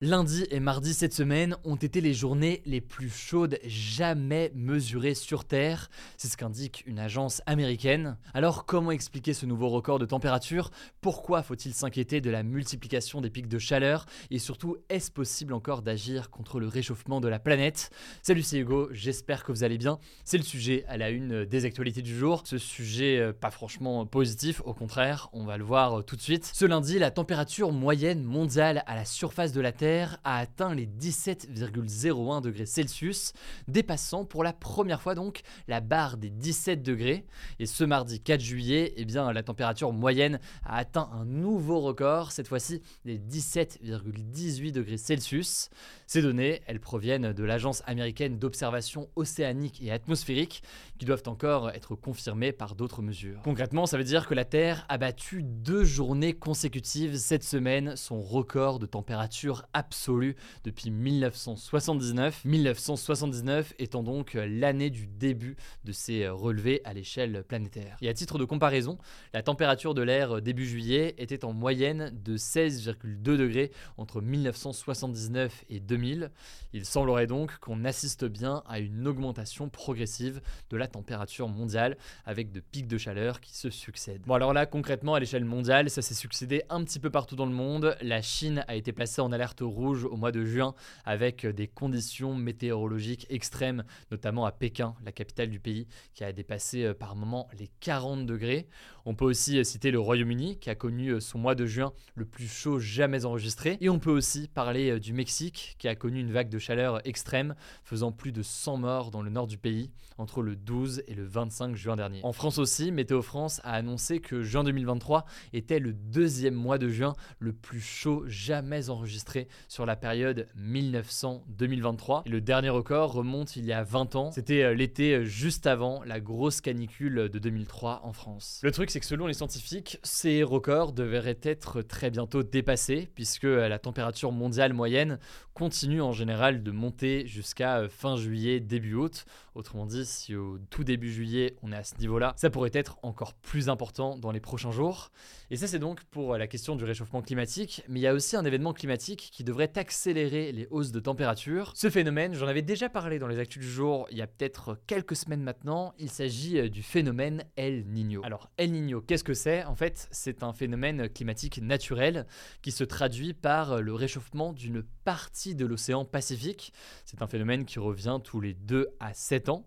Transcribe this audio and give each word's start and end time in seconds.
Lundi 0.00 0.46
et 0.52 0.60
mardi 0.60 0.94
cette 0.94 1.12
semaine 1.12 1.56
ont 1.64 1.74
été 1.74 2.00
les 2.00 2.14
journées 2.14 2.62
les 2.66 2.80
plus 2.80 3.10
chaudes 3.10 3.58
jamais 3.64 4.52
mesurées 4.54 5.14
sur 5.14 5.44
Terre. 5.44 5.90
C'est 6.16 6.28
ce 6.28 6.36
qu'indique 6.36 6.84
une 6.86 7.00
agence 7.00 7.42
américaine. 7.46 8.16
Alors 8.32 8.64
comment 8.64 8.92
expliquer 8.92 9.34
ce 9.34 9.44
nouveau 9.44 9.68
record 9.70 9.98
de 9.98 10.06
température? 10.06 10.70
Pourquoi 11.00 11.42
faut-il 11.42 11.74
s'inquiéter 11.74 12.20
de 12.20 12.30
la 12.30 12.44
multiplication 12.44 13.20
des 13.20 13.28
pics 13.28 13.48
de 13.48 13.58
chaleur? 13.58 14.06
Et 14.30 14.38
surtout, 14.38 14.76
est-ce 14.88 15.10
possible 15.10 15.52
encore 15.52 15.82
d'agir 15.82 16.30
contre 16.30 16.60
le 16.60 16.68
réchauffement 16.68 17.20
de 17.20 17.26
la 17.26 17.40
planète? 17.40 17.90
Salut 18.22 18.42
c'est 18.42 18.58
Hugo, 18.58 18.90
j'espère 18.92 19.42
que 19.42 19.50
vous 19.50 19.64
allez 19.64 19.78
bien. 19.78 19.98
C'est 20.24 20.38
le 20.38 20.44
sujet 20.44 20.84
à 20.86 20.96
la 20.96 21.10
une 21.10 21.44
des 21.44 21.64
actualités 21.64 22.02
du 22.02 22.16
jour. 22.16 22.42
Ce 22.44 22.58
sujet 22.58 23.18
euh, 23.18 23.32
pas 23.32 23.50
franchement 23.50 24.06
positif, 24.06 24.62
au 24.64 24.74
contraire, 24.74 25.28
on 25.32 25.44
va 25.44 25.56
le 25.56 25.64
voir 25.64 25.98
euh, 25.98 26.02
tout 26.02 26.14
de 26.14 26.22
suite. 26.22 26.48
Ce 26.54 26.66
lundi, 26.66 27.00
la 27.00 27.10
température 27.10 27.72
moyenne 27.72 28.22
mondiale 28.22 28.84
à 28.86 28.94
la 28.94 29.04
surface 29.04 29.50
de 29.50 29.60
la 29.60 29.72
Terre 29.72 29.87
a 30.24 30.38
atteint 30.38 30.74
les 30.74 30.86
17,01 30.86 32.42
degrés 32.42 32.66
Celsius, 32.66 33.32
dépassant 33.66 34.24
pour 34.24 34.44
la 34.44 34.52
première 34.52 35.00
fois 35.00 35.14
donc 35.14 35.40
la 35.66 35.80
barre 35.80 36.16
des 36.16 36.30
17 36.30 36.82
degrés. 36.82 37.24
Et 37.58 37.66
ce 37.66 37.84
mardi 37.84 38.20
4 38.20 38.40
juillet, 38.40 38.94
eh 38.96 39.04
bien, 39.04 39.32
la 39.32 39.42
température 39.42 39.92
moyenne 39.92 40.40
a 40.64 40.76
atteint 40.76 41.08
un 41.12 41.24
nouveau 41.24 41.80
record, 41.80 42.32
cette 42.32 42.48
fois-ci 42.48 42.82
les 43.04 43.18
17,18 43.18 44.72
degrés 44.72 44.98
Celsius. 44.98 45.70
Ces 46.06 46.22
données, 46.22 46.62
elles 46.66 46.80
proviennent 46.80 47.32
de 47.32 47.44
l'Agence 47.44 47.82
américaine 47.86 48.38
d'observation 48.38 49.08
océanique 49.16 49.82
et 49.82 49.90
atmosphérique, 49.90 50.62
qui 50.98 51.04
doivent 51.04 51.22
encore 51.26 51.70
être 51.70 51.94
confirmées 51.94 52.52
par 52.52 52.74
d'autres 52.74 53.02
mesures. 53.02 53.40
Concrètement, 53.42 53.86
ça 53.86 53.98
veut 53.98 54.04
dire 54.04 54.26
que 54.26 54.34
la 54.34 54.44
Terre 54.44 54.86
a 54.88 54.98
battu 54.98 55.42
deux 55.42 55.84
journées 55.84 56.34
consécutives 56.34 57.16
cette 57.16 57.44
semaine 57.44 57.96
son 57.96 58.20
record 58.20 58.78
de 58.78 58.86
température 58.86 59.66
absolue 59.78 60.34
depuis 60.64 60.90
1979. 60.90 62.44
1979 62.44 63.74
étant 63.78 64.02
donc 64.02 64.34
l'année 64.34 64.90
du 64.90 65.06
début 65.06 65.56
de 65.84 65.92
ces 65.92 66.28
relevés 66.28 66.82
à 66.84 66.92
l'échelle 66.92 67.44
planétaire. 67.46 67.96
Et 68.02 68.08
à 68.08 68.14
titre 68.14 68.38
de 68.38 68.44
comparaison, 68.44 68.98
la 69.32 69.42
température 69.42 69.94
de 69.94 70.02
l'air 70.02 70.42
début 70.42 70.66
juillet 70.66 71.14
était 71.18 71.44
en 71.44 71.52
moyenne 71.52 72.12
de 72.24 72.36
16,2 72.36 73.22
degrés 73.22 73.70
entre 73.96 74.20
1979 74.20 75.64
et 75.70 75.80
2000 75.80 76.30
il 76.72 76.84
semblerait 76.84 77.26
donc 77.26 77.58
qu'on 77.58 77.84
assiste 77.84 78.24
bien 78.24 78.62
à 78.66 78.78
une 78.78 79.06
augmentation 79.06 79.68
progressive 79.68 80.40
de 80.70 80.76
la 80.76 80.86
température 80.86 81.48
mondiale 81.48 81.96
avec 82.26 82.52
de 82.52 82.60
pics 82.60 82.88
de 82.88 82.98
chaleur 82.98 83.40
qui 83.40 83.56
se 83.56 83.70
succèdent. 83.70 84.22
Bon 84.26 84.34
alors 84.34 84.52
là 84.52 84.66
concrètement 84.66 85.14
à 85.14 85.20
l'échelle 85.20 85.44
mondiale 85.44 85.90
ça 85.90 86.02
s'est 86.02 86.14
succédé 86.14 86.62
un 86.68 86.84
petit 86.84 86.98
peu 86.98 87.10
partout 87.10 87.36
dans 87.36 87.46
le 87.46 87.52
monde. 87.52 87.96
La 88.02 88.22
Chine 88.22 88.64
a 88.68 88.74
été 88.74 88.92
placée 88.92 89.20
en 89.20 89.32
alerte 89.32 89.62
rouge 89.68 90.04
au 90.04 90.16
mois 90.16 90.32
de 90.32 90.44
juin 90.44 90.74
avec 91.04 91.46
des 91.46 91.68
conditions 91.68 92.34
météorologiques 92.34 93.26
extrêmes, 93.30 93.84
notamment 94.10 94.46
à 94.46 94.52
Pékin, 94.52 94.94
la 95.04 95.12
capitale 95.12 95.50
du 95.50 95.60
pays, 95.60 95.86
qui 96.14 96.24
a 96.24 96.32
dépassé 96.32 96.84
euh, 96.84 96.94
par 96.94 97.16
moments 97.16 97.48
les 97.58 97.68
40 97.80 98.26
degrés. 98.26 98.68
On 99.04 99.14
peut 99.14 99.24
aussi 99.24 99.58
euh, 99.58 99.64
citer 99.64 99.90
le 99.90 100.00
Royaume-Uni 100.00 100.58
qui 100.58 100.70
a 100.70 100.74
connu 100.74 101.10
euh, 101.10 101.20
son 101.20 101.38
mois 101.38 101.54
de 101.54 101.66
juin 101.66 101.92
le 102.14 102.24
plus 102.24 102.48
chaud 102.48 102.78
jamais 102.78 103.24
enregistré. 103.24 103.78
Et 103.80 103.88
on 103.88 103.98
peut 103.98 104.10
aussi 104.10 104.48
parler 104.48 104.98
du 105.00 105.12
Mexique 105.12 105.76
qui 105.78 105.88
a 105.88 105.94
connu 105.94 106.20
une 106.20 106.32
vague 106.32 106.48
de 106.48 106.58
chaleur 106.58 107.06
extrême, 107.06 107.54
faisant 107.84 108.12
plus 108.12 108.32
de 108.32 108.42
100 108.42 108.78
morts 108.78 109.10
dans 109.10 109.22
le 109.22 109.30
nord 109.30 109.46
du 109.46 109.58
pays 109.58 109.90
entre 110.18 110.42
le 110.42 110.56
12 110.56 111.04
et 111.06 111.14
le 111.14 111.24
25 111.24 111.76
juin 111.76 111.96
dernier. 111.96 112.20
En 112.24 112.32
France 112.32 112.58
aussi, 112.58 112.90
Météo 112.90 113.22
France 113.22 113.60
a 113.64 113.72
annoncé 113.72 114.20
que 114.20 114.42
juin 114.42 114.64
2023 114.64 115.24
était 115.52 115.78
le 115.78 115.92
deuxième 115.92 116.54
mois 116.54 116.78
de 116.78 116.88
juin 116.88 117.14
le 117.38 117.52
plus 117.52 117.80
chaud 117.80 118.24
jamais 118.26 118.90
enregistré 118.90 119.48
sur 119.66 119.86
la 119.86 119.96
période 119.96 120.46
1900-2023. 120.58 122.22
Et 122.26 122.30
le 122.30 122.40
dernier 122.40 122.68
record 122.68 123.12
remonte 123.12 123.56
il 123.56 123.64
y 123.64 123.72
a 123.72 123.82
20 123.82 124.16
ans. 124.16 124.30
C'était 124.32 124.62
euh, 124.62 124.74
l'été 124.74 125.14
euh, 125.14 125.24
juste 125.24 125.66
avant 125.66 126.02
la 126.04 126.20
grosse 126.20 126.60
canicule 126.60 127.28
de 127.28 127.38
2003 127.38 128.02
en 128.04 128.12
France. 128.12 128.60
Le 128.62 128.70
truc, 128.70 128.90
c'est 128.90 129.00
que 129.00 129.06
selon 129.06 129.26
les 129.26 129.34
scientifiques, 129.34 129.98
ces 130.02 130.42
records 130.42 130.92
devraient 130.92 131.38
être 131.42 131.82
très 131.82 132.10
bientôt 132.10 132.42
dépassés 132.42 133.08
puisque 133.14 133.44
euh, 133.44 133.68
la 133.68 133.78
température 133.78 134.32
mondiale 134.32 134.72
moyenne 134.72 135.18
continue 135.54 136.00
en 136.00 136.12
général 136.12 136.62
de 136.62 136.70
monter 136.70 137.26
jusqu'à 137.26 137.88
fin 137.88 138.16
juillet, 138.16 138.60
début 138.60 138.94
août. 138.94 139.24
Autrement 139.56 139.86
dit, 139.86 140.06
si 140.06 140.36
au 140.36 140.58
tout 140.70 140.84
début 140.84 141.12
juillet 141.12 141.56
on 141.62 141.72
est 141.72 141.76
à 141.76 141.82
ce 141.82 141.96
niveau-là, 141.96 142.32
ça 142.36 142.48
pourrait 142.48 142.70
être 142.72 142.96
encore 143.02 143.34
plus 143.34 143.68
important 143.68 144.16
dans 144.16 144.30
les 144.30 144.38
prochains 144.38 144.70
jours. 144.70 145.10
Et 145.50 145.56
ça 145.56 145.66
c'est 145.66 145.80
donc 145.80 146.04
pour 146.04 146.36
la 146.36 146.46
question 146.46 146.76
du 146.76 146.84
réchauffement 146.84 147.22
climatique, 147.22 147.82
mais 147.88 147.98
il 147.98 148.02
y 148.02 148.06
a 148.06 148.14
aussi 148.14 148.36
un 148.36 148.44
événement 148.44 148.72
climatique 148.72 149.30
qui 149.32 149.42
devrait 149.48 149.78
accélérer 149.78 150.52
les 150.52 150.66
hausses 150.70 150.92
de 150.92 151.00
température. 151.00 151.72
Ce 151.74 151.88
phénomène, 151.88 152.34
j'en 152.34 152.46
avais 152.46 152.60
déjà 152.60 152.90
parlé 152.90 153.18
dans 153.18 153.28
les 153.28 153.38
actus 153.38 153.62
du 153.62 153.70
jour 153.70 154.06
il 154.10 154.18
y 154.18 154.22
a 154.22 154.26
peut-être 154.26 154.78
quelques 154.86 155.16
semaines 155.16 155.42
maintenant, 155.42 155.94
il 155.98 156.10
s'agit 156.10 156.58
euh, 156.58 156.68
du 156.68 156.82
phénomène 156.82 157.44
El 157.56 157.86
Niño. 157.86 158.20
Alors 158.24 158.50
El 158.58 158.72
Niño, 158.72 159.00
qu'est-ce 159.00 159.24
que 159.24 159.32
c'est? 159.32 159.64
En 159.64 159.74
fait, 159.74 160.06
c'est 160.10 160.42
un 160.42 160.52
phénomène 160.52 161.08
climatique 161.08 161.62
naturel 161.62 162.26
qui 162.60 162.72
se 162.72 162.84
traduit 162.84 163.32
par 163.32 163.80
le 163.80 163.94
réchauffement 163.94 164.52
d'une 164.52 164.82
partie 165.04 165.54
de 165.54 165.64
l'océan 165.64 166.04
Pacifique. 166.04 166.74
C'est 167.06 167.22
un 167.22 167.26
phénomène 167.26 167.64
qui 167.64 167.78
revient 167.78 168.18
tous 168.22 168.42
les 168.42 168.52
2 168.52 168.88
à 169.00 169.14
7 169.14 169.48
ans. 169.48 169.66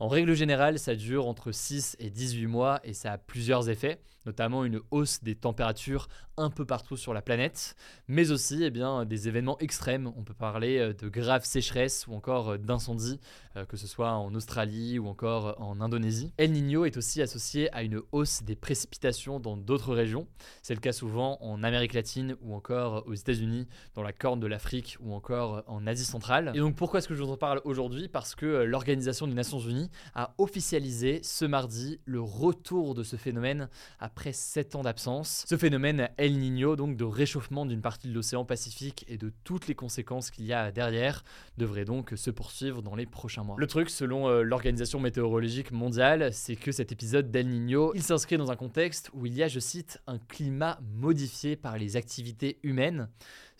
En 0.00 0.08
règle 0.08 0.34
générale, 0.34 0.78
ça 0.78 0.96
dure 0.96 1.28
entre 1.28 1.52
6 1.52 1.96
et 2.00 2.10
18 2.10 2.46
mois 2.46 2.80
et 2.82 2.94
ça 2.94 3.12
a 3.12 3.18
plusieurs 3.18 3.68
effets, 3.68 4.00
notamment 4.26 4.64
une 4.64 4.80
hausse 4.90 5.22
des 5.22 5.34
températures 5.34 6.08
un 6.36 6.50
peu 6.50 6.64
partout 6.64 6.96
sur 6.96 7.12
la 7.12 7.22
planète, 7.22 7.76
mais 8.08 8.30
aussi 8.30 8.64
eh 8.64 8.70
bien, 8.70 9.04
des 9.04 9.28
événements 9.28 9.58
extrêmes. 9.58 10.12
On 10.16 10.24
peut 10.24 10.34
parler 10.34 10.78
euh, 10.78 10.94
de 10.94 11.08
graves 11.08 11.44
sécheresses 11.44 12.06
ou 12.06 12.14
encore 12.14 12.50
euh, 12.50 12.58
d'incendies, 12.58 13.20
euh, 13.56 13.66
que 13.66 13.76
ce 13.76 13.86
soit 13.86 14.12
en 14.12 14.34
Australie 14.34 14.98
ou 14.98 15.06
encore 15.06 15.60
en 15.60 15.80
Indonésie. 15.80 16.32
El 16.38 16.52
Niño 16.52 16.84
est 16.84 16.96
aussi 16.96 17.20
associé 17.20 17.72
à 17.74 17.82
une 17.82 18.00
hausse 18.12 18.42
des 18.42 18.56
précipitations 18.56 19.38
dans 19.38 19.56
d'autres 19.56 19.94
régions. 19.94 20.26
C'est 20.62 20.74
le 20.74 20.80
cas 20.80 20.92
souvent 20.92 21.36
en 21.42 21.62
Amérique 21.62 21.92
latine 21.92 22.36
ou 22.40 22.54
encore 22.54 23.06
aux 23.06 23.14
États-Unis, 23.14 23.66
dans 23.94 24.02
la 24.02 24.12
Corne 24.12 24.40
de 24.40 24.46
l'Afrique 24.46 24.96
ou 25.00 25.12
encore 25.12 25.62
en 25.66 25.86
Asie 25.86 26.04
centrale. 26.04 26.52
Et 26.54 26.58
donc 26.58 26.76
pourquoi 26.76 26.98
est-ce 26.98 27.08
que 27.08 27.14
je 27.14 27.22
vous 27.22 27.30
en 27.30 27.36
parle 27.36 27.60
aujourd'hui? 27.64 28.08
Parce 28.08 28.34
que 28.34 28.46
l'Organisation 28.46 29.26
des 29.26 29.34
Nations 29.34 29.60
Unies 29.60 29.90
a 30.14 30.34
officialisé 30.38 31.20
ce 31.22 31.44
mardi 31.44 32.00
le 32.04 32.20
retour 32.20 32.94
de 32.94 33.02
ce 33.02 33.16
phénomène 33.16 33.68
après 33.98 34.19
7 34.32 34.76
ans 34.76 34.82
d'absence. 34.82 35.44
Ce 35.48 35.56
phénomène 35.56 36.10
El 36.16 36.38
Niño, 36.38 36.76
donc 36.76 36.96
de 36.96 37.04
réchauffement 37.04 37.66
d'une 37.66 37.80
partie 37.80 38.08
de 38.08 38.14
l'océan 38.14 38.44
Pacifique 38.44 39.04
et 39.08 39.16
de 39.16 39.32
toutes 39.44 39.66
les 39.66 39.74
conséquences 39.74 40.30
qu'il 40.30 40.44
y 40.44 40.52
a 40.52 40.70
derrière, 40.70 41.24
devrait 41.56 41.84
donc 41.84 42.12
se 42.16 42.30
poursuivre 42.30 42.82
dans 42.82 42.94
les 42.94 43.06
prochains 43.06 43.42
mois. 43.42 43.56
Le 43.58 43.66
truc, 43.66 43.90
selon 43.90 44.28
euh, 44.28 44.42
l'Organisation 44.42 45.00
météorologique 45.00 45.72
mondiale, 45.72 46.32
c'est 46.32 46.56
que 46.56 46.72
cet 46.72 46.92
épisode 46.92 47.30
d'El 47.30 47.48
Niño, 47.48 47.92
il 47.94 48.02
s'inscrit 48.02 48.36
dans 48.36 48.50
un 48.50 48.56
contexte 48.56 49.10
où 49.14 49.26
il 49.26 49.34
y 49.34 49.42
a, 49.42 49.48
je 49.48 49.60
cite, 49.60 50.00
un 50.06 50.18
climat 50.18 50.78
modifié 50.94 51.56
par 51.56 51.78
les 51.78 51.96
activités 51.96 52.58
humaines 52.62 53.08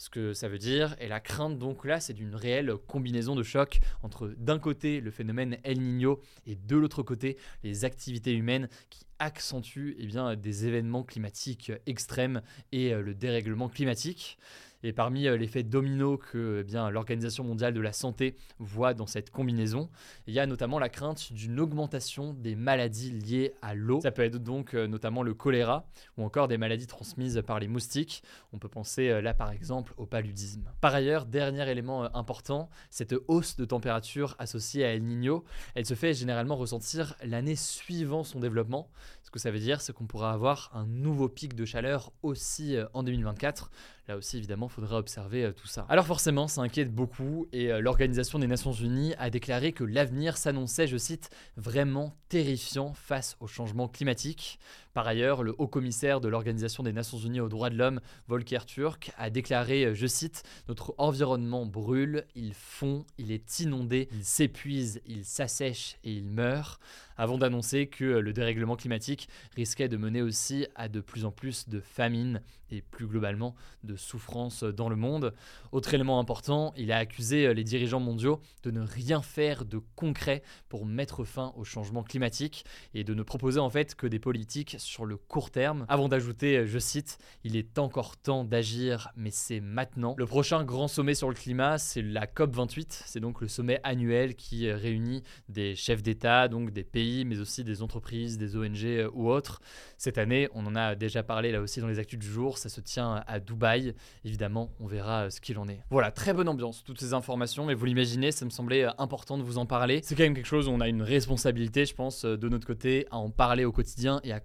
ce 0.01 0.09
que 0.09 0.33
ça 0.33 0.49
veut 0.49 0.59
dire. 0.59 0.97
Et 0.99 1.09
la 1.09 1.21
crainte, 1.21 1.59
donc 1.59 1.85
là, 1.85 2.01
c'est 2.01 2.15
d'une 2.15 2.35
réelle 2.35 2.75
combinaison 2.87 3.37
de 3.37 3.43
chocs 3.43 3.81
entre 4.03 4.29
d'un 4.39 4.59
côté 4.59 4.99
le 4.99 5.11
phénomène 5.11 5.59
El 5.63 5.79
Niño 5.79 6.21
et 6.47 6.57
de 6.57 6.77
l'autre 6.77 7.03
côté 7.03 7.37
les 7.65 7.85
activités 7.85 8.33
humaines 8.33 8.71
qui 8.89 9.05
accentuent 9.19 9.97
eh 9.99 10.07
bien, 10.07 10.37
des 10.37 10.67
événements 10.67 11.03
climatiques 11.03 11.71
extrêmes 11.85 12.41
et 12.73 12.95
euh, 12.95 13.03
le 13.03 13.15
dérèglement 13.15 13.69
climatique. 13.69 14.39
Et 14.83 14.93
parmi 14.93 15.27
euh, 15.27 15.37
l'effet 15.37 15.63
domino 15.63 16.17
que 16.17 16.61
eh 16.61 16.65
bien 16.65 16.89
l'Organisation 16.91 17.45
mondiale 17.45 17.75
de 17.75 17.81
la 17.81 17.93
santé 17.93 18.37
voit 18.59 18.95
dans 18.95 19.07
cette 19.07 19.31
combinaison, 19.31 19.91
il 20.27 20.35
y 20.35 20.41
a 20.41 20.47
notamment 20.47 20.79
la 20.79 20.89
crainte 20.89 21.33
d'une 21.33 21.61
augmentation 21.61 22.33
des 22.33 22.55
maladies 22.55 23.11
liées 23.11 23.53
à 23.61 23.75
l'eau. 23.75 24.01
Ça 24.01 24.11
peut 24.11 24.23
être 24.23 24.39
donc 24.39 24.75
euh, 24.75 24.87
notamment 24.87 25.23
le 25.23 25.35
choléra 25.35 25.87
ou 26.17 26.25
encore 26.25 26.49
des 26.49 26.57
maladies 26.57 26.87
transmises 26.87 27.43
par 27.47 27.61
les 27.61 27.69
moustiques. 27.69 28.23
On 28.53 28.59
peut 28.59 28.69
penser 28.69 29.11
euh, 29.11 29.21
là 29.21 29.35
par 29.35 29.51
exemple 29.53 29.93
au 29.99 30.07
paludisme. 30.07 30.65
Par 30.81 30.95
ailleurs, 30.95 31.27
dernier 31.27 31.69
élément 31.71 32.15
important, 32.17 32.71
cette 32.89 33.15
hausse 33.29 33.57
de 33.57 33.67
température 33.67 34.35
associée 34.39 34.85
à 34.85 34.95
El 34.95 35.05
Niño, 35.05 35.45
elle 35.75 35.85
se 35.85 35.95
fait 35.95 36.15
généralement 36.15 36.57
ressentir 36.57 37.17
l'année 37.23 37.57
suivant 37.57 38.25
son 38.25 38.41
développement. 38.41 38.91
Ce 39.23 39.31
que 39.31 39.39
ça 39.39 39.51
veut 39.51 39.59
dire, 39.59 39.81
c'est 39.81 39.93
qu'on 39.93 40.07
pourra 40.07 40.33
avoir 40.33 40.71
un 40.75 40.87
nouveau 40.87 41.29
pic 41.29 41.55
de 41.55 41.65
chaleur 41.65 42.13
aussi 42.23 42.77
en 42.95 43.03
2024. 43.03 43.71
Là 44.11 44.17
aussi, 44.17 44.39
évidemment, 44.39 44.67
faudra 44.67 44.99
observer 44.99 45.45
euh, 45.45 45.53
tout 45.53 45.69
ça. 45.69 45.87
Alors 45.89 46.05
forcément, 46.05 46.49
ça 46.49 46.63
inquiète 46.63 46.93
beaucoup 46.93 47.47
et 47.53 47.71
euh, 47.71 47.81
l'Organisation 47.81 48.41
des 48.41 48.49
Nations 48.49 48.73
Unies 48.73 49.15
a 49.19 49.31
déclaré 49.31 49.71
que 49.73 49.85
l'avenir 49.85 50.37
s'annonçait, 50.37 50.89
je 50.89 50.97
cite, 50.97 51.31
vraiment 51.57 52.17
terrifiant 52.29 52.93
face 52.93 53.37
au 53.39 53.47
changement 53.47 53.87
climatique. 53.87 54.59
Par 54.93 55.07
ailleurs, 55.07 55.43
le 55.43 55.55
haut 55.59 55.69
commissaire 55.69 56.21
de 56.21 56.29
l'Organisation 56.29 56.83
des 56.83 56.93
Nations 56.93 57.19
Unies 57.19 57.41
aux 57.41 57.49
droits 57.49 57.71
de 57.71 57.77
l'homme, 57.77 58.01
Volker 58.27 58.67
Turk, 58.67 59.13
a 59.17 59.31
déclaré, 59.31 59.95
je 59.95 60.07
cite, 60.07 60.43
Notre 60.69 60.95
environnement 60.99 61.65
brûle, 61.65 62.25
il 62.35 62.55
fond, 62.55 63.05
il 63.17 63.31
est 63.31 63.61
inondé, 63.61 64.09
il 64.13 64.25
s'épuise, 64.25 65.01
il 65.07 65.25
s'assèche 65.25 65.97
et 66.03 66.13
il 66.13 66.25
meurt 66.25 66.81
avant 67.21 67.37
d'annoncer 67.37 67.87
que 67.87 68.05
le 68.05 68.33
dérèglement 68.33 68.77
climatique 68.77 69.29
risquait 69.55 69.89
de 69.89 69.99
mener 69.99 70.23
aussi 70.23 70.67
à 70.75 70.89
de 70.89 71.01
plus 71.01 71.27
en 71.27 71.31
plus 71.31 71.69
de 71.69 71.79
famines 71.79 72.41
et 72.71 72.81
plus 72.81 73.07
globalement 73.07 73.55
de 73.85 73.95
souffrances 73.95 74.65
dans 74.65 74.89
le 74.89 74.97
monde. 74.97 75.35
Autre 75.71 75.93
élément 75.93 76.19
important, 76.19 76.73
il 76.79 76.93
a 76.93 76.97
accusé 76.97 77.53
les 77.53 77.65
dirigeants 77.65 78.01
mondiaux 78.01 78.41
de 78.63 78.71
ne 78.71 78.81
rien 78.81 79.21
faire 79.21 79.67
de 79.67 79.83
concret 79.97 80.43
pour 80.71 80.87
mettre 80.87 81.25
fin 81.25 81.53
au 81.57 81.65
changement 81.65 82.03
climatique 82.03 82.65
et 82.95 83.05
de 83.05 83.13
ne 83.13 83.23
proposer 83.23 83.61
en 83.61 83.69
fait 83.69 83.95
que 83.95 84.07
des 84.07 84.19
politiques 84.19 84.77
sur 84.81 85.05
le 85.05 85.17
court 85.17 85.51
terme, 85.51 85.87
avant 85.89 86.09
d'ajouter, 86.09 86.67
je 86.67 86.79
cite, 86.79 87.19
Il 87.45 87.57
est 87.57 87.79
encore 87.79 88.17
temps 88.17 88.45
d'agir, 88.45 89.11
mais 89.17 89.31
c'est 89.31 89.61
maintenant. 89.61 90.15
Le 90.19 90.27
prochain 90.27 90.65
grand 90.65 90.89
sommet 90.89 91.15
sur 91.15 91.29
le 91.29 91.35
climat, 91.35 91.79
c'est 91.79 92.03
la 92.03 92.27
COP28, 92.27 93.03
c'est 93.07 93.21
donc 93.21 93.41
le 93.41 93.49
sommet 93.49 93.81
annuel 93.85 94.35
qui 94.35 94.71
réunit 94.71 95.23
des 95.49 95.75
chefs 95.77 96.03
d'État, 96.03 96.49
donc 96.49 96.71
des 96.71 96.85
pays 96.85 97.25
mais 97.25 97.41
aussi 97.41 97.65
des 97.65 97.83
entreprises, 97.83 98.39
des 98.39 98.57
ONG 98.57 98.85
euh, 98.85 99.11
ou 99.13 99.31
autres. 99.31 99.61
Cette 99.99 100.19
année, 100.19 100.49
on 100.55 100.67
en 100.67 100.77
a 100.77 100.95
déjà 100.95 101.23
parlé 101.23 101.53
là 101.53 101.61
aussi 101.61 101.81
dans 101.81 101.89
les 101.89 101.99
actus 101.99 102.19
du 102.19 102.27
jour, 102.27 102.59
ça 102.59 102.69
se 102.69 102.81
tient 102.81 103.23
à 103.27 103.41
Dubaï. 103.41 103.95
Évidemment, 104.25 104.71
on 104.81 104.87
verra 104.87 105.25
euh, 105.25 105.31
ce 105.31 105.41
qu'il 105.41 105.59
en 105.59 105.69
est. 105.69 105.81
Voilà, 105.91 106.11
très 106.11 106.33
bonne 106.33 106.49
ambiance, 106.49 106.83
toutes 106.85 107.01
ces 107.01 107.15
informations, 107.15 107.67
mais 107.67 107.75
vous 107.75 107.85
l'imaginez, 107.85 108.33
ça 108.33 108.45
me 108.45 108.51
semblait 108.51 108.85
euh, 108.85 108.91
important 108.99 109.39
de 109.39 109.43
vous 109.43 109.59
en 109.59 109.67
parler. 109.67 110.01
C'est 110.03 110.15
quand 110.15 110.23
même 110.23 110.35
quelque 110.35 110.47
chose 110.47 110.69
où 110.69 110.71
on 110.71 110.81
a 110.81 110.89
une 110.89 111.03
responsabilité, 111.03 111.85
je 111.85 111.95
pense, 111.95 112.25
de 112.25 112.49
notre 112.49 112.67
côté, 112.67 113.07
à 113.11 113.17
en 113.17 113.31
parler 113.31 113.65
au 113.65 113.73
quotidien 113.73 114.21
et 114.25 114.33
à 114.33 114.41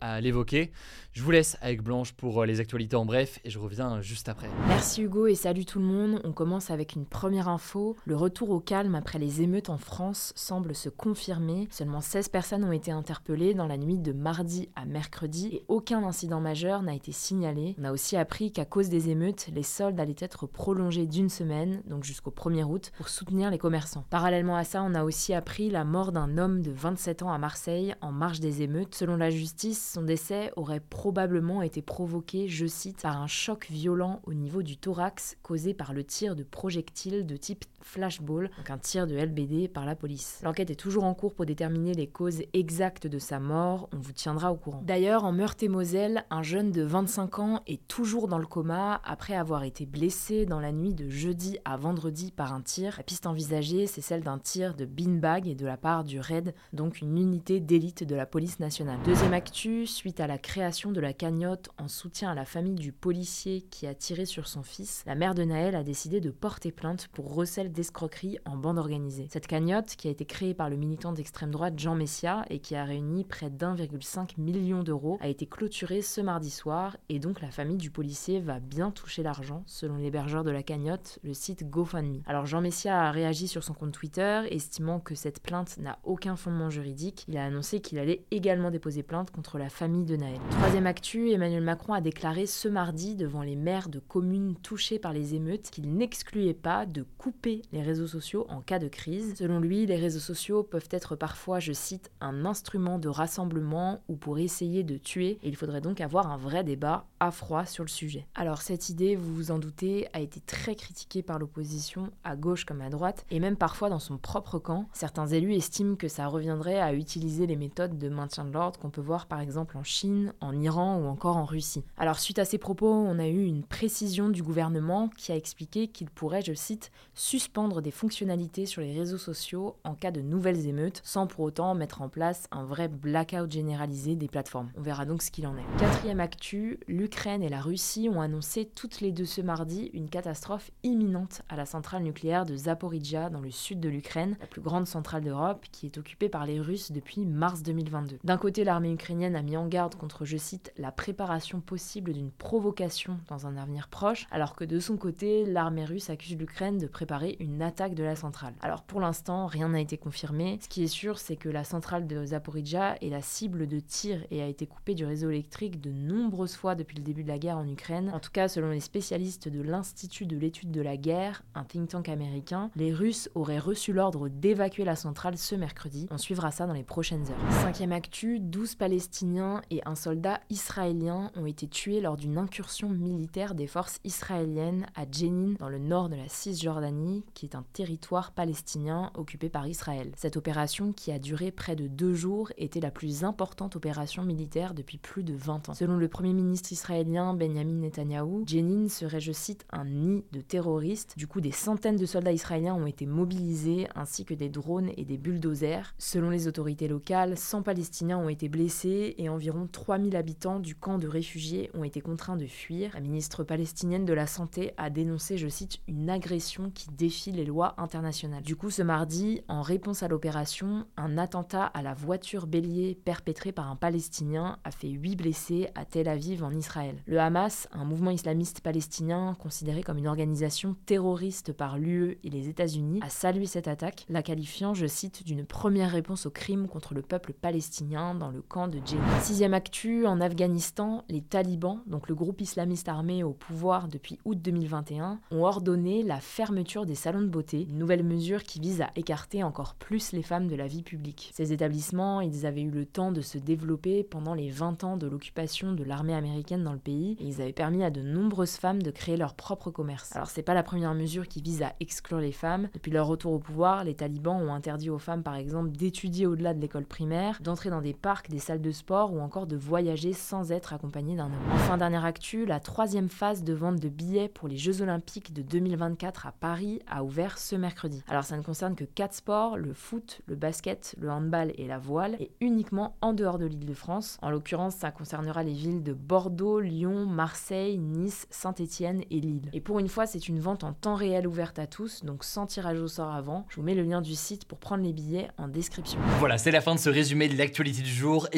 à 0.00 0.20
l'évoquer. 0.20 0.70
Je 1.12 1.22
vous 1.22 1.30
laisse 1.30 1.58
avec 1.60 1.82
Blanche 1.82 2.12
pour 2.12 2.44
les 2.44 2.60
actualités 2.60 2.96
en 2.96 3.04
bref 3.04 3.38
et 3.44 3.50
je 3.50 3.58
reviens 3.58 4.00
juste 4.00 4.30
après. 4.30 4.48
Merci 4.66 5.02
Hugo 5.02 5.26
et 5.26 5.34
salut 5.34 5.66
tout 5.66 5.78
le 5.78 5.84
monde. 5.84 6.22
On 6.24 6.32
commence 6.32 6.70
avec 6.70 6.94
une 6.94 7.04
première 7.04 7.48
info. 7.48 7.96
Le 8.06 8.16
retour 8.16 8.48
au 8.48 8.60
calme 8.60 8.94
après 8.94 9.18
les 9.18 9.42
émeutes 9.42 9.68
en 9.68 9.76
France 9.76 10.32
semble 10.36 10.74
se 10.74 10.88
confirmer. 10.88 11.68
Seulement 11.70 12.00
16 12.00 12.28
personnes 12.28 12.64
ont 12.64 12.72
été 12.72 12.92
interpellées 12.92 13.52
dans 13.52 13.66
la 13.66 13.76
nuit 13.76 13.98
de 13.98 14.12
mardi 14.12 14.70
à 14.74 14.86
mercredi 14.86 15.50
et 15.52 15.64
aucun 15.68 16.02
incident 16.02 16.40
majeur 16.40 16.82
n'a 16.82 16.94
été 16.94 17.12
signalé. 17.12 17.76
On 17.78 17.84
a 17.84 17.92
aussi 17.92 18.16
appris 18.16 18.50
qu'à 18.50 18.64
cause 18.64 18.88
des 18.88 19.10
émeutes, 19.10 19.48
les 19.52 19.62
soldes 19.62 20.00
allaient 20.00 20.14
être 20.18 20.46
prolongés 20.46 21.06
d'une 21.06 21.28
semaine, 21.28 21.82
donc 21.86 22.04
jusqu'au 22.04 22.30
1er 22.30 22.64
août, 22.64 22.90
pour 22.96 23.10
soutenir 23.10 23.50
les 23.50 23.58
commerçants. 23.58 24.06
Parallèlement 24.08 24.56
à 24.56 24.64
ça, 24.64 24.82
on 24.82 24.94
a 24.94 25.04
aussi 25.04 25.34
appris 25.34 25.68
la 25.68 25.84
mort 25.84 26.12
d'un 26.12 26.38
homme 26.38 26.62
de 26.62 26.70
27 26.70 27.22
ans 27.22 27.32
à 27.32 27.38
Marseille 27.38 27.94
en 28.00 28.12
marge 28.12 28.40
des 28.40 28.62
émeutes. 28.62 28.94
Selon 28.94 29.16
la 29.16 29.28
justice, 29.28 29.41
son 29.46 30.02
décès 30.02 30.52
aurait 30.56 30.80
probablement 30.80 31.62
été 31.62 31.82
provoqué, 31.82 32.48
je 32.48 32.66
cite, 32.66 33.02
par 33.02 33.20
un 33.20 33.26
choc 33.26 33.68
violent 33.70 34.20
au 34.24 34.34
niveau 34.34 34.62
du 34.62 34.76
thorax 34.76 35.36
causé 35.42 35.74
par 35.74 35.92
le 35.92 36.04
tir 36.04 36.36
de 36.36 36.42
projectiles 36.42 37.26
de 37.26 37.36
type 37.36 37.64
flashball, 37.80 38.50
donc 38.56 38.70
un 38.70 38.78
tir 38.78 39.06
de 39.06 39.16
LBD 39.16 39.68
par 39.68 39.84
la 39.84 39.96
police. 39.96 40.40
L'enquête 40.42 40.70
est 40.70 40.76
toujours 40.76 41.04
en 41.04 41.14
cours 41.14 41.34
pour 41.34 41.46
déterminer 41.46 41.94
les 41.94 42.06
causes 42.06 42.42
exactes 42.52 43.06
de 43.06 43.18
sa 43.18 43.40
mort, 43.40 43.88
on 43.92 43.98
vous 43.98 44.12
tiendra 44.12 44.52
au 44.52 44.56
courant. 44.56 44.82
D'ailleurs, 44.84 45.24
en 45.24 45.32
Meurthe-et-Moselle, 45.32 46.24
un 46.30 46.42
jeune 46.42 46.70
de 46.70 46.82
25 46.82 47.38
ans 47.38 47.60
est 47.66 47.86
toujours 47.88 48.28
dans 48.28 48.38
le 48.38 48.46
coma 48.46 49.00
après 49.04 49.34
avoir 49.34 49.64
été 49.64 49.86
blessé 49.86 50.46
dans 50.46 50.60
la 50.60 50.72
nuit 50.72 50.94
de 50.94 51.08
jeudi 51.08 51.58
à 51.64 51.76
vendredi 51.76 52.30
par 52.30 52.54
un 52.54 52.60
tir. 52.60 52.94
La 52.96 53.02
piste 53.02 53.26
envisagée, 53.26 53.86
c'est 53.86 54.00
celle 54.00 54.22
d'un 54.22 54.38
tir 54.38 54.74
de 54.74 54.84
beanbag 54.84 55.48
et 55.48 55.54
de 55.54 55.66
la 55.66 55.76
part 55.76 56.04
du 56.04 56.20
RAID, 56.20 56.54
donc 56.72 57.00
une 57.00 57.18
unité 57.18 57.60
d'élite 57.60 58.04
de 58.04 58.14
la 58.14 58.26
police 58.26 58.60
nationale. 58.60 58.98
Deuxième 59.04 59.31
actu, 59.32 59.86
suite 59.86 60.20
à 60.20 60.26
la 60.26 60.38
création 60.38 60.92
de 60.92 61.00
la 61.00 61.12
cagnotte 61.12 61.70
en 61.78 61.88
soutien 61.88 62.30
à 62.30 62.34
la 62.34 62.44
famille 62.44 62.74
du 62.74 62.92
policier 62.92 63.62
qui 63.62 63.86
a 63.86 63.94
tiré 63.94 64.26
sur 64.26 64.46
son 64.46 64.62
fils, 64.62 65.02
la 65.06 65.14
mère 65.14 65.34
de 65.34 65.44
Naël 65.44 65.74
a 65.74 65.82
décidé 65.82 66.20
de 66.20 66.30
porter 66.30 66.72
plainte 66.72 67.08
pour 67.08 67.34
recel 67.34 67.72
d'escroquerie 67.72 68.38
en 68.44 68.56
bande 68.56 68.78
organisée. 68.78 69.28
Cette 69.30 69.46
cagnotte, 69.46 69.96
qui 69.96 70.08
a 70.08 70.10
été 70.10 70.24
créée 70.24 70.54
par 70.54 70.68
le 70.68 70.76
militant 70.76 71.12
d'extrême 71.12 71.50
droite 71.50 71.78
Jean 71.78 71.94
Messia 71.94 72.44
et 72.50 72.58
qui 72.58 72.74
a 72.74 72.84
réuni 72.84 73.24
près 73.24 73.48
d'1,5 73.48 74.38
million 74.38 74.82
d'euros, 74.82 75.18
a 75.20 75.28
été 75.28 75.46
clôturé 75.46 76.02
ce 76.02 76.20
mardi 76.20 76.50
soir 76.50 76.96
et 77.08 77.18
donc 77.18 77.40
la 77.40 77.50
famille 77.50 77.78
du 77.78 77.90
policier 77.90 78.40
va 78.40 78.60
bien 78.60 78.90
toucher 78.90 79.22
l'argent, 79.22 79.62
selon 79.66 79.96
l'hébergeur 79.96 80.44
de 80.44 80.50
la 80.50 80.62
cagnotte, 80.62 81.18
le 81.22 81.32
site 81.32 81.68
GoFundMe. 81.70 82.22
Alors 82.26 82.46
Jean 82.46 82.60
Messia 82.60 83.02
a 83.02 83.10
réagi 83.10 83.48
sur 83.48 83.64
son 83.64 83.74
compte 83.74 83.92
Twitter, 83.92 84.42
estimant 84.50 85.00
que 85.00 85.14
cette 85.14 85.40
plainte 85.40 85.78
n'a 85.78 85.98
aucun 86.04 86.36
fondement 86.36 86.70
juridique. 86.70 87.24
Il 87.28 87.38
a 87.38 87.44
annoncé 87.44 87.80
qu'il 87.80 87.98
allait 87.98 88.24
également 88.30 88.70
déposer 88.70 89.02
plainte 89.02 89.21
contre 89.30 89.58
la 89.58 89.68
famille 89.68 90.04
de 90.04 90.16
Naël. 90.16 90.40
Troisième 90.50 90.86
actu, 90.86 91.30
Emmanuel 91.30 91.62
Macron 91.62 91.92
a 91.92 92.00
déclaré 92.00 92.46
ce 92.46 92.68
mardi 92.68 93.14
devant 93.14 93.42
les 93.42 93.56
maires 93.56 93.88
de 93.88 93.98
communes 94.00 94.56
touchées 94.62 94.98
par 94.98 95.12
les 95.12 95.34
émeutes 95.34 95.70
qu'il 95.70 95.94
n'excluait 95.94 96.54
pas 96.54 96.86
de 96.86 97.04
couper 97.18 97.62
les 97.72 97.82
réseaux 97.82 98.06
sociaux 98.06 98.46
en 98.48 98.60
cas 98.60 98.78
de 98.78 98.88
crise. 98.88 99.34
Selon 99.36 99.60
lui, 99.60 99.86
les 99.86 99.96
réseaux 99.96 100.18
sociaux 100.18 100.62
peuvent 100.62 100.88
être 100.90 101.14
parfois 101.16 101.60
je 101.60 101.72
cite, 101.72 102.10
un 102.20 102.44
instrument 102.44 102.98
de 102.98 103.08
rassemblement 103.08 104.00
ou 104.08 104.16
pour 104.16 104.38
essayer 104.38 104.82
de 104.82 104.96
tuer, 104.96 105.38
et 105.42 105.48
il 105.48 105.56
faudrait 105.56 105.80
donc 105.80 106.00
avoir 106.00 106.30
un 106.30 106.36
vrai 106.36 106.64
débat 106.64 107.06
à 107.20 107.30
froid 107.30 107.66
sur 107.66 107.84
le 107.84 107.88
sujet. 107.88 108.26
Alors 108.34 108.62
cette 108.62 108.88
idée, 108.88 109.14
vous 109.14 109.34
vous 109.34 109.50
en 109.50 109.58
doutez, 109.58 110.08
a 110.12 110.20
été 110.20 110.40
très 110.40 110.74
critiquée 110.74 111.22
par 111.22 111.38
l'opposition, 111.38 112.10
à 112.24 112.36
gauche 112.36 112.64
comme 112.64 112.80
à 112.80 112.90
droite, 112.90 113.24
et 113.30 113.40
même 113.40 113.56
parfois 113.56 113.90
dans 113.90 113.98
son 113.98 114.18
propre 114.18 114.58
camp. 114.58 114.88
Certains 114.92 115.26
élus 115.26 115.54
estiment 115.54 115.96
que 115.96 116.08
ça 116.08 116.26
reviendrait 116.26 116.80
à 116.80 116.94
utiliser 116.94 117.46
les 117.46 117.56
méthodes 117.56 117.98
de 117.98 118.08
maintien 118.08 118.44
de 118.44 118.52
l'ordre 118.52 118.78
qu'on 118.78 118.90
peut 118.90 119.00
voir 119.00 119.11
par 119.26 119.40
exemple 119.40 119.76
en 119.76 119.84
Chine, 119.84 120.32
en 120.40 120.58
Iran 120.58 120.98
ou 120.98 121.06
encore 121.06 121.36
en 121.36 121.44
Russie. 121.44 121.84
Alors 121.96 122.18
suite 122.18 122.38
à 122.38 122.44
ces 122.44 122.58
propos, 122.58 122.90
on 122.90 123.18
a 123.18 123.26
eu 123.26 123.44
une 123.44 123.62
précision 123.62 124.28
du 124.28 124.42
gouvernement 124.42 125.08
qui 125.16 125.32
a 125.32 125.36
expliqué 125.36 125.88
qu'il 125.88 126.10
pourrait, 126.10 126.42
je 126.42 126.54
cite, 126.54 126.90
suspendre 127.14 127.82
des 127.82 127.90
fonctionnalités 127.90 128.66
sur 128.66 128.80
les 128.80 128.98
réseaux 128.98 129.18
sociaux 129.18 129.76
en 129.84 129.94
cas 129.94 130.10
de 130.10 130.20
nouvelles 130.20 130.66
émeutes, 130.66 131.00
sans 131.04 131.26
pour 131.26 131.44
autant 131.44 131.74
mettre 131.74 132.02
en 132.02 132.08
place 132.08 132.46
un 132.50 132.64
vrai 132.64 132.88
blackout 132.88 133.50
généralisé 133.50 134.16
des 134.16 134.28
plateformes. 134.28 134.70
On 134.76 134.82
verra 134.82 135.04
donc 135.04 135.22
ce 135.22 135.30
qu'il 135.30 135.46
en 135.46 135.56
est. 135.56 135.78
Quatrième 135.78 136.20
actu, 136.20 136.80
l'Ukraine 136.88 137.42
et 137.42 137.48
la 137.48 137.60
Russie 137.60 138.08
ont 138.10 138.20
annoncé 138.20 138.64
toutes 138.64 139.00
les 139.00 139.12
deux 139.12 139.26
ce 139.26 139.40
mardi 139.40 139.90
une 139.92 140.08
catastrophe 140.08 140.70
imminente 140.82 141.42
à 141.48 141.56
la 141.56 141.66
centrale 141.66 142.02
nucléaire 142.02 142.46
de 142.46 142.56
Zaporizhia 142.56 143.30
dans 143.30 143.40
le 143.40 143.50
sud 143.50 143.80
de 143.80 143.88
l'Ukraine, 143.88 144.36
la 144.40 144.46
plus 144.46 144.60
grande 144.60 144.86
centrale 144.86 145.24
d'Europe 145.24 145.66
qui 145.70 145.86
est 145.86 145.98
occupée 145.98 146.28
par 146.28 146.46
les 146.46 146.60
Russes 146.60 146.92
depuis 146.92 147.26
mars 147.26 147.62
2022. 147.62 148.18
D'un 148.24 148.36
côté, 148.36 148.64
l'armée 148.64 148.90
ukrainienne 149.02 149.34
a 149.34 149.42
mis 149.42 149.56
en 149.56 149.66
garde 149.66 149.96
contre, 149.96 150.24
je 150.24 150.36
cite, 150.36 150.72
la 150.78 150.92
préparation 150.92 151.60
possible 151.60 152.12
d'une 152.12 152.30
provocation 152.30 153.18
dans 153.28 153.48
un 153.48 153.56
avenir 153.56 153.88
proche, 153.88 154.28
alors 154.30 154.54
que 154.54 154.64
de 154.64 154.78
son 154.78 154.96
côté, 154.96 155.44
l'armée 155.44 155.84
russe 155.84 156.08
accuse 156.08 156.38
l'Ukraine 156.38 156.78
de 156.78 156.86
préparer 156.86 157.36
une 157.40 157.62
attaque 157.62 157.94
de 157.94 158.04
la 158.04 158.14
centrale. 158.14 158.54
Alors 158.60 158.84
pour 158.84 159.00
l'instant, 159.00 159.46
rien 159.46 159.70
n'a 159.70 159.80
été 159.80 159.98
confirmé. 159.98 160.60
Ce 160.62 160.68
qui 160.68 160.84
est 160.84 160.86
sûr, 160.86 161.18
c'est 161.18 161.34
que 161.34 161.48
la 161.48 161.64
centrale 161.64 162.06
de 162.06 162.26
Zaporizhia 162.26 162.96
est 163.02 163.08
la 163.08 163.22
cible 163.22 163.66
de 163.66 163.80
tir 163.80 164.24
et 164.30 164.40
a 164.40 164.46
été 164.46 164.68
coupée 164.68 164.94
du 164.94 165.04
réseau 165.04 165.30
électrique 165.30 165.80
de 165.80 165.90
nombreuses 165.90 166.54
fois 166.54 166.76
depuis 166.76 166.96
le 166.96 167.02
début 167.02 167.24
de 167.24 167.28
la 167.28 167.38
guerre 167.38 167.58
en 167.58 167.66
Ukraine. 167.66 168.12
En 168.14 168.20
tout 168.20 168.30
cas, 168.30 168.46
selon 168.46 168.70
les 168.70 168.78
spécialistes 168.78 169.48
de 169.48 169.62
l'Institut 169.62 170.26
de 170.26 170.36
l'étude 170.36 170.70
de 170.70 170.80
la 170.80 170.96
guerre, 170.96 171.42
un 171.56 171.64
think 171.64 171.88
tank 171.88 172.08
américain, 172.08 172.70
les 172.76 172.92
Russes 172.92 173.30
auraient 173.34 173.58
reçu 173.58 173.92
l'ordre 173.92 174.28
d'évacuer 174.28 174.84
la 174.84 174.94
centrale 174.94 175.36
ce 175.36 175.56
mercredi. 175.56 176.06
On 176.12 176.18
suivra 176.18 176.52
ça 176.52 176.68
dans 176.68 176.72
les 176.72 176.84
prochaines 176.84 177.28
heures. 177.28 177.52
Cinquième 177.62 177.90
actu, 177.90 178.38
12 178.38 178.76
Palestiniens 178.76 178.91
palestinien 178.92 179.62
et 179.70 179.80
un 179.86 179.94
soldat 179.94 180.42
israélien 180.50 181.30
ont 181.34 181.46
été 181.46 181.66
tués 181.66 182.02
lors 182.02 182.18
d'une 182.18 182.36
incursion 182.36 182.90
militaire 182.90 183.54
des 183.54 183.66
forces 183.66 184.00
israéliennes 184.04 184.84
à 184.94 185.10
Jenin, 185.10 185.54
dans 185.58 185.70
le 185.70 185.78
nord 185.78 186.10
de 186.10 186.14
la 186.14 186.28
Cisjordanie, 186.28 187.24
qui 187.32 187.46
est 187.46 187.54
un 187.54 187.64
territoire 187.72 188.32
palestinien 188.32 189.10
occupé 189.14 189.48
par 189.48 189.66
Israël. 189.66 190.12
Cette 190.18 190.36
opération, 190.36 190.92
qui 190.92 191.10
a 191.10 191.18
duré 191.18 191.52
près 191.52 191.74
de 191.74 191.86
deux 191.86 192.12
jours, 192.12 192.52
était 192.58 192.80
la 192.80 192.90
plus 192.90 193.24
importante 193.24 193.76
opération 193.76 194.24
militaire 194.24 194.74
depuis 194.74 194.98
plus 194.98 195.24
de 195.24 195.32
20 195.32 195.70
ans. 195.70 195.74
Selon 195.74 195.96
le 195.96 196.08
premier 196.08 196.34
ministre 196.34 196.70
israélien 196.70 197.32
Benjamin 197.32 197.80
Netanyahu, 197.80 198.44
Jenin 198.46 198.90
serait, 198.90 199.20
je 199.20 199.32
cite, 199.32 199.64
un 199.70 199.86
nid 199.86 200.22
de 200.32 200.42
terroristes. 200.42 201.14
Du 201.16 201.26
coup, 201.26 201.40
des 201.40 201.50
centaines 201.50 201.96
de 201.96 202.04
soldats 202.04 202.32
israéliens 202.32 202.74
ont 202.74 202.86
été 202.86 203.06
mobilisés, 203.06 203.88
ainsi 203.94 204.26
que 204.26 204.34
des 204.34 204.50
drones 204.50 204.90
et 204.98 205.06
des 205.06 205.16
bulldozers. 205.16 205.94
Selon 205.96 206.28
les 206.28 206.46
autorités 206.46 206.88
locales, 206.88 207.38
100 207.38 207.62
Palestiniens 207.62 208.18
ont 208.18 208.28
été 208.28 208.50
blessés 208.50 208.71
et 208.82 209.28
environ 209.28 209.68
3000 209.70 210.16
habitants 210.16 210.58
du 210.58 210.74
camp 210.74 210.98
de 210.98 211.06
réfugiés 211.06 211.70
ont 211.74 211.84
été 211.84 212.00
contraints 212.00 212.36
de 212.36 212.46
fuir. 212.46 212.92
La 212.94 213.00
ministre 213.00 213.44
palestinienne 213.44 214.04
de 214.04 214.12
la 214.12 214.26
Santé 214.26 214.72
a 214.76 214.90
dénoncé, 214.90 215.36
je 215.36 215.48
cite, 215.48 215.80
une 215.86 216.08
agression 216.08 216.70
qui 216.70 216.88
défie 216.90 217.32
les 217.32 217.44
lois 217.44 217.74
internationales. 217.76 218.42
Du 218.42 218.56
coup, 218.56 218.70
ce 218.70 218.82
mardi, 218.82 219.42
en 219.48 219.62
réponse 219.62 220.02
à 220.02 220.08
l'opération, 220.08 220.86
un 220.96 221.18
attentat 221.18 221.66
à 221.66 221.82
la 221.82 221.94
voiture 221.94 222.46
bélier 222.46 222.98
perpétré 223.04 223.52
par 223.52 223.70
un 223.70 223.76
Palestinien 223.76 224.58
a 224.64 224.70
fait 224.70 224.88
8 224.88 225.16
blessés 225.16 225.68
à 225.74 225.84
Tel 225.84 226.08
Aviv 226.08 226.42
en 226.42 226.50
Israël. 226.50 226.96
Le 227.06 227.20
Hamas, 227.20 227.68
un 227.72 227.84
mouvement 227.84 228.10
islamiste 228.10 228.60
palestinien 228.60 229.36
considéré 229.38 229.82
comme 229.82 229.98
une 229.98 230.08
organisation 230.08 230.76
terroriste 230.86 231.52
par 231.52 231.78
l'UE 231.78 232.18
et 232.24 232.30
les 232.30 232.48
États-Unis, 232.48 233.00
a 233.02 233.10
salué 233.10 233.46
cette 233.46 233.68
attaque, 233.68 234.06
la 234.08 234.22
qualifiant, 234.22 234.74
je 234.74 234.86
cite, 234.86 235.24
d'une 235.24 235.44
première 235.44 235.90
réponse 235.90 236.26
au 236.26 236.30
crime 236.30 236.68
contre 236.68 236.94
le 236.94 237.02
peuple 237.02 237.32
palestinien 237.32 238.14
dans 238.14 238.30
le 238.30 238.42
camp 238.42 238.61
de 238.68 238.80
Jenin. 238.84 239.20
Sixième 239.20 239.54
actu, 239.54 240.06
en 240.06 240.20
Afghanistan, 240.20 241.04
les 241.08 241.20
talibans, 241.20 241.80
donc 241.86 242.08
le 242.08 242.14
groupe 242.14 242.40
islamiste 242.40 242.88
armé 242.88 243.22
au 243.24 243.32
pouvoir 243.32 243.88
depuis 243.88 244.18
août 244.24 244.38
2021, 244.40 245.20
ont 245.30 245.44
ordonné 245.44 246.02
la 246.02 246.20
fermeture 246.20 246.86
des 246.86 246.94
salons 246.94 247.22
de 247.22 247.28
beauté, 247.28 247.66
une 247.68 247.78
nouvelle 247.78 248.04
mesure 248.04 248.42
qui 248.42 248.60
vise 248.60 248.82
à 248.82 248.90
écarter 248.96 249.42
encore 249.42 249.74
plus 249.74 250.12
les 250.12 250.22
femmes 250.22 250.48
de 250.48 250.56
la 250.56 250.66
vie 250.66 250.82
publique. 250.82 251.30
Ces 251.34 251.52
établissements, 251.52 252.20
ils 252.20 252.46
avaient 252.46 252.62
eu 252.62 252.70
le 252.70 252.84
temps 252.84 253.12
de 253.12 253.20
se 253.20 253.38
développer 253.38 254.04
pendant 254.04 254.34
les 254.34 254.50
20 254.50 254.84
ans 254.84 254.96
de 254.96 255.06
l'occupation 255.06 255.72
de 255.72 255.84
l'armée 255.84 256.14
américaine 256.14 256.64
dans 256.64 256.72
le 256.72 256.78
pays 256.78 257.16
et 257.20 257.24
ils 257.24 257.40
avaient 257.40 257.52
permis 257.52 257.84
à 257.84 257.90
de 257.90 258.02
nombreuses 258.02 258.56
femmes 258.56 258.82
de 258.82 258.90
créer 258.90 259.16
leur 259.16 259.34
propre 259.34 259.70
commerce. 259.70 260.14
Alors 260.14 260.30
c'est 260.30 260.42
pas 260.42 260.54
la 260.54 260.62
première 260.62 260.94
mesure 260.94 261.28
qui 261.28 261.42
vise 261.42 261.62
à 261.62 261.72
exclure 261.80 262.18
les 262.18 262.32
femmes. 262.32 262.68
Depuis 262.74 262.92
leur 262.92 263.06
retour 263.06 263.32
au 263.32 263.38
pouvoir, 263.38 263.84
les 263.84 263.94
talibans 263.94 264.40
ont 264.40 264.52
interdit 264.52 264.90
aux 264.90 264.98
femmes 264.98 265.22
par 265.22 265.36
exemple 265.36 265.70
d'étudier 265.70 266.26
au-delà 266.26 266.54
de 266.54 266.60
l'école 266.60 266.84
primaire, 266.84 267.38
d'entrer 267.40 267.70
dans 267.70 267.80
des 267.80 267.94
parcs, 267.94 268.30
des 268.30 268.38
de 268.60 268.70
sport 268.70 269.12
ou 269.12 269.20
encore 269.20 269.46
de 269.46 269.56
voyager 269.56 270.12
sans 270.12 270.52
être 270.52 270.72
accompagnées 270.72 271.16
d'un 271.16 271.26
homme. 271.26 271.52
Enfin 271.54 271.78
dernière 271.78 272.04
actu, 272.04 272.44
la 272.44 272.60
troisième 272.60 273.08
phase 273.08 273.44
de 273.44 273.52
vente 273.52 273.80
de 273.80 273.88
billets 273.88 274.28
pour 274.28 274.48
les 274.48 274.56
Jeux 274.56 274.82
Olympiques 274.82 275.32
de 275.32 275.42
2024 275.42 276.26
à 276.26 276.32
Paris 276.32 276.80
a 276.86 277.04
ouvert 277.04 277.38
ce 277.38 277.56
mercredi. 277.56 278.02
Alors 278.08 278.24
ça 278.24 278.36
ne 278.36 278.42
concerne 278.42 278.74
que 278.74 278.84
quatre 278.84 279.14
sports, 279.14 279.56
le 279.56 279.72
foot, 279.72 280.20
le 280.26 280.36
basket, 280.36 280.94
le 280.98 281.10
handball 281.10 281.52
et 281.56 281.66
la 281.66 281.78
voile, 281.78 282.16
et 282.20 282.30
uniquement 282.40 282.96
en 283.00 283.12
dehors 283.12 283.38
de 283.38 283.46
l'île 283.46 283.66
de 283.66 283.74
France. 283.74 284.18
En 284.22 284.30
l'occurrence, 284.30 284.74
ça 284.74 284.90
concernera 284.90 285.42
les 285.42 285.52
villes 285.52 285.82
de 285.82 285.92
Bordeaux, 285.92 286.60
Lyon, 286.60 287.06
Marseille, 287.06 287.78
Nice, 287.78 288.26
Saint-Étienne 288.30 289.02
et 289.10 289.20
Lille. 289.20 289.50
Et 289.52 289.60
pour 289.60 289.78
une 289.78 289.88
fois, 289.88 290.06
c'est 290.06 290.28
une 290.28 290.40
vente 290.40 290.64
en 290.64 290.72
temps 290.72 290.94
réel 290.94 291.26
ouverte 291.26 291.58
à 291.58 291.66
tous, 291.66 292.04
donc 292.04 292.24
sans 292.24 292.46
tirage 292.46 292.80
au 292.80 292.88
sort 292.88 293.12
avant. 293.12 293.46
Je 293.48 293.56
vous 293.56 293.62
mets 293.62 293.74
le 293.74 293.82
lien 293.82 294.00
du 294.00 294.14
site 294.14 294.44
pour 294.44 294.58
prendre 294.58 294.82
les 294.82 294.92
billets 294.92 295.28
en 295.38 295.48
description. 295.48 295.98
Voilà, 296.18 296.38
c'est 296.38 296.50
la 296.50 296.60
fin 296.60 296.74
de 296.74 296.80
ce 296.80 296.90
résumé 296.90 297.28
de 297.28 297.36
l'actualité 297.36 297.82
du 297.82 297.90
jour. 297.90 298.28